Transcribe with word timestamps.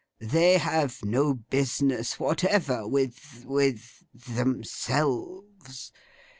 They 0.17 0.57
have 0.57 1.05
no 1.05 1.35
business 1.35 2.19
whatever 2.19 2.87
with—with 2.87 4.03
themselves. 4.15 5.91